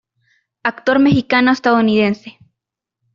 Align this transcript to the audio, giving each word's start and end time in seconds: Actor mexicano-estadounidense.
Actor 0.69 0.97
mexicano-estadounidense. 1.05 2.29